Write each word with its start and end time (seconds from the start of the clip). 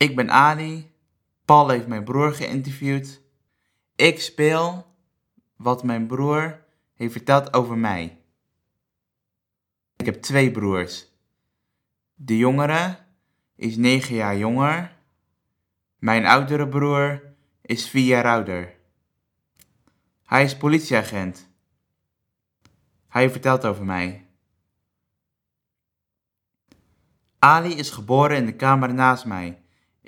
Ik 0.00 0.16
ben 0.16 0.30
Ali. 0.30 0.92
Paul 1.44 1.68
heeft 1.68 1.86
mijn 1.86 2.04
broer 2.04 2.32
geïnterviewd. 2.32 3.20
Ik 3.96 4.20
speel 4.20 4.86
wat 5.56 5.84
mijn 5.84 6.06
broer 6.06 6.64
heeft 6.94 7.12
verteld 7.12 7.54
over 7.54 7.78
mij. 7.78 8.18
Ik 9.96 10.06
heb 10.06 10.22
twee 10.22 10.50
broers. 10.50 11.06
De 12.14 12.36
jongere 12.36 12.98
is 13.56 13.76
9 13.76 14.14
jaar 14.14 14.36
jonger. 14.36 14.96
Mijn 15.98 16.26
oudere 16.26 16.68
broer 16.68 17.22
is 17.62 17.88
4 17.88 18.06
jaar 18.06 18.24
ouder. 18.24 18.74
Hij 20.24 20.44
is 20.44 20.56
politieagent. 20.56 21.48
Hij 23.08 23.30
vertelt 23.30 23.64
over 23.64 23.84
mij. 23.84 24.26
Ali 27.38 27.74
is 27.74 27.90
geboren 27.90 28.36
in 28.36 28.46
de 28.46 28.56
kamer 28.56 28.94
naast 28.94 29.24
mij. 29.24 29.58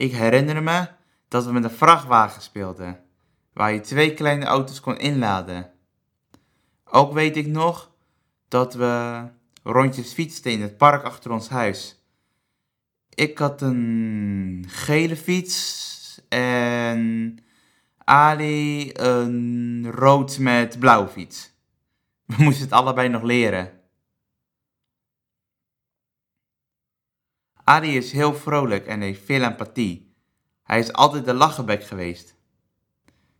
Ik 0.00 0.12
herinner 0.12 0.62
me 0.62 0.88
dat 1.28 1.44
we 1.44 1.52
met 1.52 1.64
een 1.64 1.70
vrachtwagen 1.70 2.42
speelden, 2.42 3.00
waar 3.52 3.72
je 3.72 3.80
twee 3.80 4.14
kleine 4.14 4.44
auto's 4.44 4.80
kon 4.80 4.98
inladen. 4.98 5.70
Ook 6.84 7.12
weet 7.12 7.36
ik 7.36 7.46
nog 7.46 7.90
dat 8.48 8.74
we 8.74 9.22
rondjes 9.62 10.12
fietsten 10.12 10.52
in 10.52 10.62
het 10.62 10.76
park 10.76 11.02
achter 11.02 11.30
ons 11.30 11.48
huis. 11.48 12.04
Ik 13.14 13.38
had 13.38 13.62
een 13.62 14.64
gele 14.68 15.16
fiets 15.16 16.20
en 16.28 17.38
Ali 18.04 18.90
een 18.92 19.90
rood 19.90 20.38
met 20.38 20.78
blauwe 20.78 21.08
fiets. 21.08 21.52
We 22.24 22.34
moesten 22.38 22.64
het 22.64 22.72
allebei 22.72 23.08
nog 23.08 23.22
leren. 23.22 23.79
Ali 27.70 27.96
is 27.96 28.12
heel 28.12 28.34
vrolijk 28.34 28.86
en 28.86 29.00
heeft 29.00 29.24
veel 29.24 29.42
empathie. 29.42 30.14
Hij 30.62 30.78
is 30.78 30.92
altijd 30.92 31.24
de 31.24 31.34
lachenbek 31.34 31.84
geweest. 31.84 32.34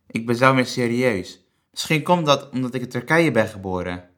Ik 0.07 0.25
ben 0.25 0.35
zo 0.35 0.53
meer 0.53 0.65
serieus. 0.65 1.39
Misschien 1.71 2.03
komt 2.03 2.25
dat 2.25 2.49
omdat 2.49 2.73
ik 2.73 2.81
in 2.81 2.89
Turkije 2.89 3.31
ben 3.31 3.47
geboren. 3.47 4.09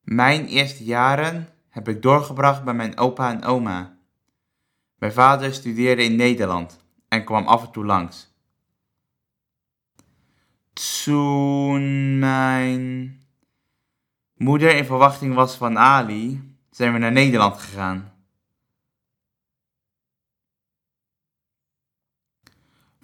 Mijn 0.00 0.46
eerste 0.46 0.84
jaren 0.84 1.48
heb 1.68 1.88
ik 1.88 2.02
doorgebracht 2.02 2.64
bij 2.64 2.74
mijn 2.74 2.98
opa 2.98 3.30
en 3.30 3.44
oma. 3.44 3.96
Mijn 4.98 5.12
vader 5.12 5.54
studeerde 5.54 6.04
in 6.04 6.16
Nederland 6.16 6.78
en 7.08 7.24
kwam 7.24 7.46
af 7.46 7.64
en 7.64 7.70
toe 7.70 7.84
langs. 7.84 8.34
Toen 11.04 12.18
mijn 12.18 13.14
moeder 14.34 14.76
in 14.76 14.84
verwachting 14.84 15.34
was 15.34 15.56
van 15.56 15.78
Ali, 15.78 16.54
zijn 16.70 16.92
we 16.92 16.98
naar 16.98 17.12
Nederland 17.12 17.58
gegaan. 17.58 18.15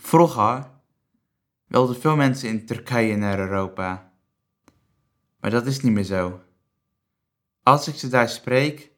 Vroeger 0.05 0.71
wilden 1.67 2.01
veel 2.01 2.17
mensen 2.17 2.49
in 2.49 2.67
Turkije 2.67 3.17
naar 3.17 3.39
Europa. 3.39 4.13
Maar 5.41 5.51
dat 5.51 5.67
is 5.67 5.81
niet 5.81 5.93
meer 5.93 6.05
zo. 6.05 6.41
Als 7.63 7.89
ik 7.89 7.95
ze 7.95 8.09
daar 8.09 8.29
spreek, 8.29 8.91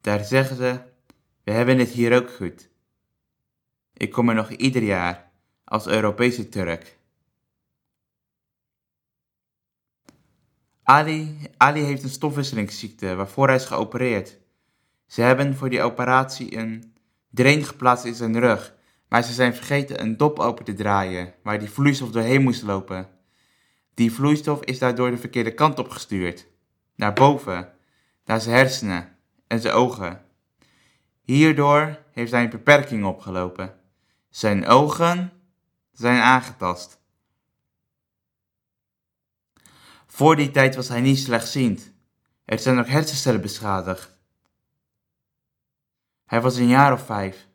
daar 0.00 0.24
zeggen 0.24 0.56
ze: 0.56 0.80
We 1.44 1.52
hebben 1.52 1.78
het 1.78 1.88
hier 1.88 2.16
ook 2.16 2.30
goed. 2.30 2.68
Ik 3.92 4.12
kom 4.12 4.28
er 4.28 4.34
nog 4.34 4.50
ieder 4.50 4.82
jaar 4.82 5.30
als 5.64 5.86
Europese 5.86 6.48
Turk. 6.48 6.98
Ali, 10.82 11.38
Ali 11.56 11.80
heeft 11.80 12.02
een 12.02 12.08
stofwisselingsziekte 12.08 13.14
waarvoor 13.14 13.46
hij 13.46 13.56
is 13.56 13.64
geopereerd. 13.64 14.38
Ze 15.06 15.22
hebben 15.22 15.56
voor 15.56 15.70
die 15.70 15.82
operatie 15.82 16.56
een 16.56 16.94
drain 17.30 17.64
geplaatst 17.64 18.04
in 18.04 18.14
zijn 18.14 18.38
rug, 18.38 18.80
maar 19.12 19.22
ze 19.22 19.32
zijn 19.32 19.54
vergeten 19.54 20.00
een 20.00 20.16
dop 20.16 20.38
open 20.38 20.64
te 20.64 20.74
draaien 20.74 21.34
waar 21.42 21.58
die 21.58 21.70
vloeistof 21.70 22.10
doorheen 22.10 22.42
moest 22.42 22.62
lopen. 22.62 23.08
Die 23.94 24.12
vloeistof 24.12 24.64
is 24.64 24.78
daardoor 24.78 25.10
de 25.10 25.16
verkeerde 25.16 25.54
kant 25.54 25.78
op 25.78 25.88
gestuurd, 25.88 26.46
naar 26.94 27.12
boven, 27.12 27.72
naar 28.24 28.40
zijn 28.40 28.56
hersenen 28.56 29.16
en 29.46 29.60
zijn 29.60 29.74
ogen. 29.74 30.24
Hierdoor 31.22 31.98
heeft 32.12 32.32
hij 32.32 32.42
een 32.42 32.50
beperking 32.50 33.04
opgelopen. 33.04 33.80
Zijn 34.28 34.66
ogen 34.66 35.32
zijn 35.90 36.20
aangetast. 36.20 37.00
Voor 40.06 40.36
die 40.36 40.50
tijd 40.50 40.74
was 40.74 40.88
hij 40.88 41.00
niet 41.00 41.18
slechtziend. 41.18 41.92
Er 42.44 42.58
zijn 42.58 42.78
ook 42.78 42.88
hersencellen 42.88 43.40
beschadigd. 43.40 44.16
Hij 46.24 46.40
was 46.40 46.56
een 46.56 46.68
jaar 46.68 46.92
of 46.92 47.06
vijf. 47.06 47.50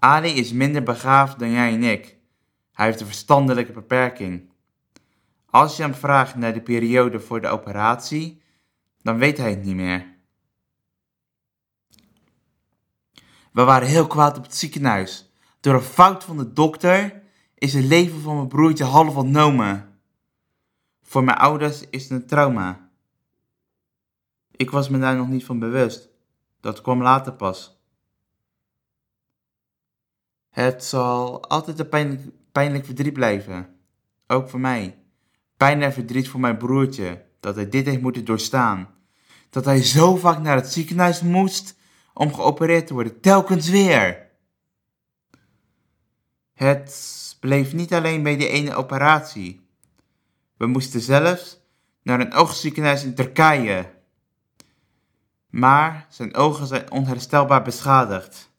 Ali 0.00 0.34
is 0.34 0.52
minder 0.52 0.82
begaafd 0.82 1.38
dan 1.38 1.50
jij 1.50 1.72
en 1.72 1.82
ik. 1.82 2.16
Hij 2.72 2.86
heeft 2.86 3.00
een 3.00 3.06
verstandelijke 3.06 3.72
beperking. 3.72 4.50
Als 5.46 5.76
je 5.76 5.82
hem 5.82 5.94
vraagt 5.94 6.34
naar 6.34 6.52
de 6.52 6.62
periode 6.62 7.20
voor 7.20 7.40
de 7.40 7.48
operatie, 7.48 8.42
dan 9.02 9.18
weet 9.18 9.36
hij 9.36 9.50
het 9.50 9.64
niet 9.64 9.74
meer. 9.74 10.06
We 13.52 13.62
waren 13.64 13.88
heel 13.88 14.06
kwaad 14.06 14.36
op 14.36 14.42
het 14.42 14.54
ziekenhuis. 14.54 15.32
Door 15.60 15.74
een 15.74 15.80
fout 15.80 16.24
van 16.24 16.36
de 16.36 16.52
dokter 16.52 17.22
is 17.54 17.72
het 17.72 17.84
leven 17.84 18.20
van 18.20 18.36
mijn 18.36 18.48
broertje 18.48 18.84
half 18.84 19.16
ontnomen. 19.16 20.00
Voor 21.02 21.24
mijn 21.24 21.38
ouders 21.38 21.88
is 21.88 22.02
het 22.02 22.10
een 22.10 22.26
trauma. 22.26 22.90
Ik 24.50 24.70
was 24.70 24.88
me 24.88 24.98
daar 24.98 25.16
nog 25.16 25.28
niet 25.28 25.44
van 25.44 25.58
bewust. 25.58 26.08
Dat 26.60 26.80
kwam 26.80 27.02
later 27.02 27.32
pas. 27.32 27.79
Het 30.60 30.84
zal 30.84 31.48
altijd 31.48 31.78
een 31.78 32.32
pijnlijk, 32.52 32.84
verdriet 32.84 33.12
blijven. 33.12 33.68
Ook 34.26 34.48
voor 34.48 34.60
mij. 34.60 34.98
Pijn 35.56 35.82
en 35.82 35.92
verdriet 35.92 36.28
voor 36.28 36.40
mijn 36.40 36.56
broertje, 36.56 37.24
dat 37.40 37.54
hij 37.54 37.68
dit 37.68 37.86
heeft 37.86 38.00
moeten 38.00 38.24
doorstaan. 38.24 38.88
Dat 39.50 39.64
hij 39.64 39.82
zo 39.82 40.16
vaak 40.16 40.38
naar 40.38 40.56
het 40.56 40.72
ziekenhuis 40.72 41.20
moest 41.20 41.76
om 42.14 42.34
geopereerd 42.34 42.86
te 42.86 42.94
worden, 42.94 43.20
telkens 43.20 43.68
weer. 43.68 44.26
Het 46.54 47.36
bleef 47.40 47.72
niet 47.72 47.94
alleen 47.94 48.22
bij 48.22 48.36
die 48.36 48.48
ene 48.48 48.74
operatie. 48.74 49.68
We 50.56 50.66
moesten 50.66 51.00
zelfs 51.00 51.60
naar 52.02 52.20
een 52.20 52.34
oogziekenhuis 52.34 53.04
in 53.04 53.14
Turkije. 53.14 53.90
Maar 55.50 56.06
zijn 56.08 56.34
ogen 56.34 56.66
zijn 56.66 56.90
onherstelbaar 56.90 57.62
beschadigd. 57.62 58.49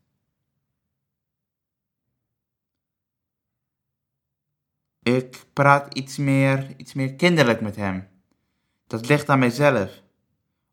Ik 5.04 5.44
praat 5.54 5.94
iets 5.94 6.18
meer, 6.18 6.74
iets 6.78 6.94
meer 6.94 7.16
kinderlijk 7.16 7.62
met 7.62 7.76
hem. 7.76 8.08
Dat 8.88 9.08
ligt 9.08 9.30
aan 9.30 9.40
mijzelf, 9.40 10.02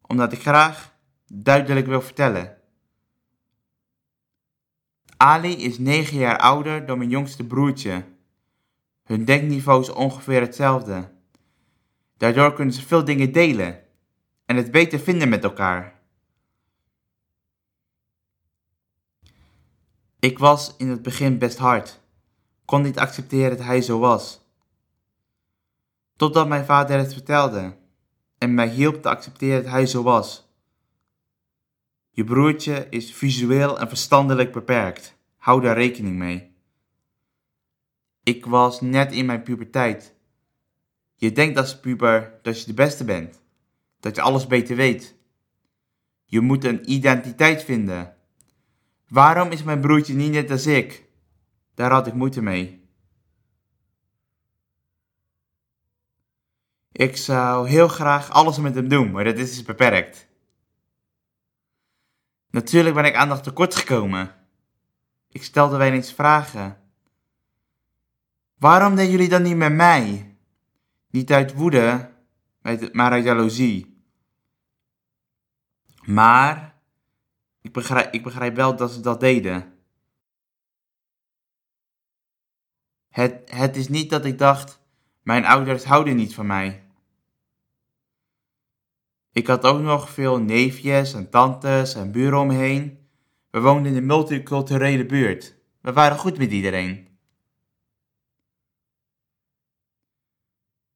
omdat 0.02 0.32
ik 0.32 0.40
graag 0.40 0.94
duidelijk 1.26 1.86
wil 1.86 2.02
vertellen. 2.02 2.56
Ali 5.16 5.64
is 5.64 5.78
9 5.78 6.18
jaar 6.18 6.38
ouder 6.38 6.86
dan 6.86 6.98
mijn 6.98 7.10
jongste 7.10 7.46
broertje. 7.46 8.04
Hun 9.04 9.24
denkniveau 9.24 9.80
is 9.80 9.90
ongeveer 9.90 10.40
hetzelfde. 10.40 11.10
Daardoor 12.16 12.52
kunnen 12.52 12.74
ze 12.74 12.86
veel 12.86 13.04
dingen 13.04 13.32
delen 13.32 13.82
en 14.44 14.56
het 14.56 14.70
beter 14.70 14.98
vinden 14.98 15.28
met 15.28 15.44
elkaar. 15.44 16.00
Ik 20.18 20.38
was 20.38 20.74
in 20.76 20.88
het 20.88 21.02
begin 21.02 21.38
best 21.38 21.58
hard, 21.58 22.00
kon 22.68 22.82
niet 22.82 22.98
accepteren 22.98 23.56
dat 23.56 23.66
hij 23.66 23.82
zo 23.82 23.98
was. 23.98 24.40
Totdat 26.16 26.48
mijn 26.48 26.64
vader 26.64 26.98
het 26.98 27.12
vertelde 27.12 27.76
en 28.38 28.54
mij 28.54 28.68
hielp 28.68 29.02
te 29.02 29.08
accepteren 29.08 29.62
dat 29.62 29.72
hij 29.72 29.86
zo 29.86 30.02
was. 30.02 30.48
Je 32.10 32.24
broertje 32.24 32.86
is 32.90 33.12
visueel 33.12 33.78
en 33.78 33.88
verstandelijk 33.88 34.52
beperkt. 34.52 35.16
Hou 35.36 35.60
daar 35.60 35.76
rekening 35.76 36.16
mee. 36.16 36.56
Ik 38.22 38.46
was 38.46 38.80
net 38.80 39.12
in 39.12 39.26
mijn 39.26 39.42
puberteit. 39.42 40.14
Je 41.14 41.32
denkt 41.32 41.58
als 41.58 41.80
puber 41.80 42.38
dat 42.42 42.60
je 42.60 42.66
de 42.66 42.74
beste 42.74 43.04
bent, 43.04 43.42
dat 44.00 44.16
je 44.16 44.22
alles 44.22 44.46
beter 44.46 44.76
weet. 44.76 45.14
Je 46.24 46.40
moet 46.40 46.64
een 46.64 46.90
identiteit 46.90 47.62
vinden. 47.64 48.16
Waarom 49.08 49.50
is 49.50 49.62
mijn 49.62 49.80
broertje 49.80 50.14
niet 50.14 50.32
net 50.32 50.50
als 50.50 50.66
ik? 50.66 51.07
Daar 51.78 51.90
had 51.90 52.06
ik 52.06 52.14
moeite 52.14 52.42
mee. 52.42 52.88
Ik 56.92 57.16
zou 57.16 57.68
heel 57.68 57.88
graag 57.88 58.30
alles 58.30 58.58
met 58.58 58.74
hem 58.74 58.88
doen, 58.88 59.10
maar 59.10 59.24
dat 59.24 59.36
is 59.36 59.50
dus 59.50 59.62
beperkt. 59.62 60.28
Natuurlijk 62.50 62.94
ben 62.94 63.04
ik 63.04 63.14
aandacht 63.14 63.42
tekort 63.42 63.74
gekomen. 63.74 64.34
Ik 65.28 65.42
stelde 65.42 65.78
eens 65.84 66.12
vragen. 66.12 66.80
Waarom 68.56 68.94
deden 68.94 69.10
jullie 69.10 69.28
dan 69.28 69.42
niet 69.42 69.56
met 69.56 69.72
mij? 69.72 70.36
Niet 71.10 71.32
uit 71.32 71.54
woede, 71.54 72.10
maar 72.92 73.12
uit 73.12 73.24
jaloezie. 73.24 74.04
Maar 76.02 76.74
Ik 77.60 77.72
begrijp, 77.72 78.12
ik 78.12 78.22
begrijp 78.22 78.56
wel 78.56 78.76
dat 78.76 78.92
ze 78.92 79.00
dat 79.00 79.20
deden. 79.20 79.77
Het, 83.08 83.50
het 83.50 83.76
is 83.76 83.88
niet 83.88 84.10
dat 84.10 84.24
ik 84.24 84.38
dacht, 84.38 84.80
mijn 85.22 85.44
ouders 85.44 85.84
houden 85.84 86.16
niet 86.16 86.34
van 86.34 86.46
mij. 86.46 86.82
Ik 89.32 89.46
had 89.46 89.64
ook 89.64 89.80
nog 89.80 90.10
veel 90.10 90.40
neefjes 90.40 91.14
en 91.14 91.30
tantes 91.30 91.94
en 91.94 92.12
buren 92.12 92.38
omheen. 92.38 93.08
We 93.50 93.60
woonden 93.60 93.92
in 93.92 93.98
een 93.98 94.06
multiculturele 94.06 95.06
buurt. 95.06 95.56
We 95.80 95.92
waren 95.92 96.18
goed 96.18 96.38
met 96.38 96.50
iedereen. 96.50 97.08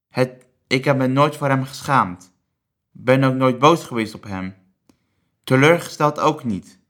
Het, 0.09 0.47
ik 0.67 0.85
heb 0.85 0.97
me 0.97 1.07
nooit 1.07 1.37
voor 1.37 1.49
hem 1.49 1.65
geschaamd. 1.65 2.33
Ben 2.91 3.25
ook 3.25 3.35
nooit 3.35 3.59
boos 3.59 3.85
geweest 3.85 4.15
op 4.15 4.25
hem. 4.25 4.55
Teleurgesteld 5.45 6.21
ook 6.21 6.45
niet. 6.45 6.81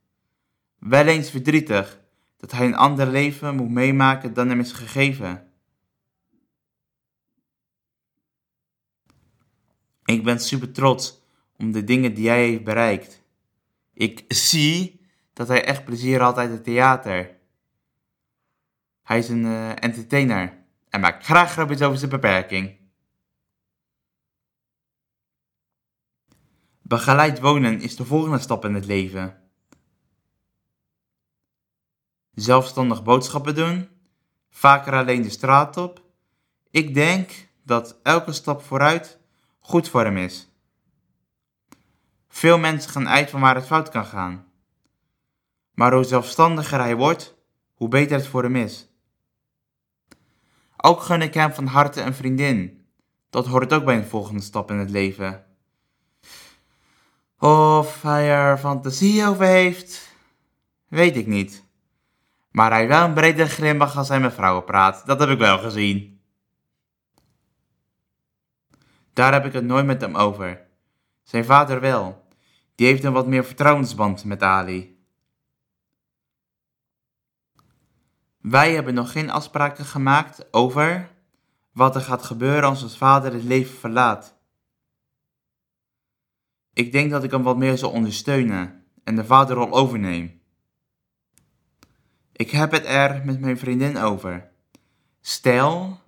Wel 0.79 1.07
eens 1.07 1.31
verdrietig 1.31 2.02
dat 2.43 2.53
hij 2.53 2.67
een 2.67 2.77
ander 2.77 3.07
leven 3.07 3.57
moet 3.57 3.71
meemaken 3.71 4.35
dan 4.35 4.49
hem 4.49 4.61
is 4.61 4.73
gegeven. 4.73 5.53
Ik 10.05 10.25
ben 10.25 10.41
super 10.41 10.73
trots 10.73 11.23
om 11.57 11.73
de 11.73 11.85
dingen 11.85 12.15
die 12.15 12.29
hij 12.29 12.47
heeft 12.47 12.65
bereikt. 12.65 13.23
Ik 13.93 14.25
zie 14.29 15.07
dat 15.33 15.49
hij 15.49 15.65
echt 15.65 15.85
plezier 15.85 16.21
had 16.21 16.37
uit 16.37 16.51
het 16.51 16.65
theater. 16.65 17.39
Hij 19.03 19.19
is 19.19 19.29
een 19.29 19.45
uh, 19.45 19.71
entertainer 19.71 20.65
en 20.89 21.01
maakt 21.01 21.25
graag 21.25 21.53
grapjes 21.53 21.83
over 21.83 21.99
zijn 21.99 22.11
beperking. 22.11 22.77
Begeleid 26.83 27.41
wonen 27.41 27.81
is 27.81 27.97
de 27.97 28.05
volgende 28.05 28.39
stap 28.39 28.65
in 28.65 28.75
het 28.75 28.87
leven. 28.87 29.42
Zelfstandig 32.35 33.03
boodschappen 33.03 33.55
doen, 33.55 33.89
vaker 34.51 34.93
alleen 34.93 35.23
de 35.23 35.31
straat 35.31 35.77
op. 35.77 36.03
Ik 36.71 36.95
denk 36.95 37.31
dat 37.65 37.99
elke 38.03 38.33
stap 38.33 38.63
vooruit 38.63 39.19
goed 39.61 39.89
voor 39.89 40.05
hem 40.05 40.17
is. 40.17 40.51
Veel 42.29 42.59
mensen 42.59 42.91
gaan 42.91 43.09
uit 43.09 43.31
van 43.31 43.41
waar 43.41 43.55
het 43.55 43.67
fout 43.67 43.89
kan 43.89 44.05
gaan. 44.05 44.47
Maar 45.75 45.93
hoe 45.93 46.05
zelfstandiger 46.05 46.79
hij 46.79 46.97
wordt, 46.97 47.35
hoe 47.75 47.89
beter 47.89 48.17
het 48.17 48.27
voor 48.27 48.43
hem 48.43 48.57
is. 48.57 48.89
Ook 50.77 51.01
gun 51.01 51.23
ik 51.23 51.35
hem 51.35 51.53
van 51.53 51.67
harte 51.67 52.01
een 52.01 52.15
vriendin. 52.15 52.87
Dat 53.31 53.47
hoort 53.47 53.73
ook 53.73 53.85
bij 53.85 53.97
een 53.97 54.07
volgende 54.07 54.43
stap 54.43 54.71
in 54.71 54.77
het 54.77 54.91
leven. 54.91 55.45
Of 57.39 58.03
hij 58.03 58.31
er 58.31 58.59
fantasie 58.59 59.27
over 59.27 59.47
heeft, 59.47 60.15
weet 60.89 61.17
ik 61.17 61.27
niet. 61.27 61.65
Maar 62.53 62.71
hij 62.71 62.89
wel 62.89 63.05
een 63.05 63.15
brede 63.15 63.47
grimlach 63.47 63.97
als 63.97 64.09
hij 64.09 64.21
met 64.21 64.35
vrouwen 64.35 64.65
praat. 64.65 65.07
Dat 65.07 65.21
heb 65.21 65.29
ik 65.29 65.39
wel 65.39 65.59
gezien. 65.59 66.21
Daar 69.13 69.33
heb 69.33 69.45
ik 69.45 69.53
het 69.53 69.65
nooit 69.65 69.87
met 69.87 70.01
hem 70.01 70.17
over. 70.17 70.67
Zijn 71.23 71.45
vader 71.45 71.81
wel. 71.81 72.27
Die 72.75 72.87
heeft 72.87 73.05
een 73.05 73.13
wat 73.13 73.27
meer 73.27 73.45
vertrouwensband 73.45 74.25
met 74.25 74.43
Ali. 74.43 75.01
Wij 78.41 78.75
hebben 78.75 78.95
nog 78.95 79.13
geen 79.13 79.31
afspraken 79.31 79.85
gemaakt 79.85 80.53
over 80.53 81.11
wat 81.73 81.95
er 81.95 82.01
gaat 82.01 82.23
gebeuren 82.23 82.69
als 82.69 82.83
ons 82.83 82.97
vader 82.97 83.33
het 83.33 83.43
leven 83.43 83.79
verlaat. 83.79 84.41
Ik 86.73 86.93
denk 86.93 87.11
dat 87.11 87.25
ik 87.25 87.31
hem 87.31 87.43
wat 87.43 87.57
meer 87.57 87.79
zal 87.79 87.91
ondersteunen 87.91 88.85
en 89.05 89.17
de 89.17 89.25
vaderrol 89.25 89.73
overneem. 89.73 90.42
Ik 92.43 92.51
heb 92.51 92.71
het 92.71 92.85
er 92.85 93.25
met 93.25 93.41
mijn 93.41 93.59
vriendin 93.59 93.99
over. 93.99 94.51
Stel, 95.21 96.01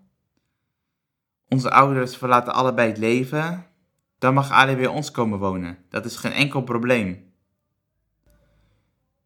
onze 1.49 1.71
ouders 1.71 2.17
verlaten 2.17 2.55
allebei 2.55 2.89
het 2.89 2.99
leven 2.99 3.67
dan 4.19 4.35
mag 4.35 4.51
Ali 4.51 4.77
bij 4.77 4.87
ons 4.87 5.11
komen 5.11 5.39
wonen. 5.39 5.79
Dat 5.89 6.05
is 6.05 6.17
geen 6.17 6.33
enkel 6.33 6.63
probleem. 6.63 7.33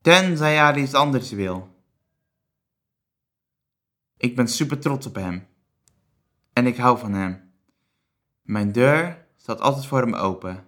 Tenzij 0.00 0.60
Ali 0.60 0.82
iets 0.82 0.94
anders 0.94 1.30
wil. 1.30 1.82
Ik 4.16 4.36
ben 4.36 4.48
super 4.48 4.78
trots 4.78 5.06
op 5.06 5.14
hem. 5.14 5.46
En 6.52 6.66
ik 6.66 6.76
hou 6.76 6.98
van 6.98 7.12
hem. 7.12 7.52
Mijn 8.42 8.72
deur 8.72 9.26
staat 9.36 9.60
altijd 9.60 9.86
voor 9.86 10.00
hem 10.00 10.14
open. 10.14 10.64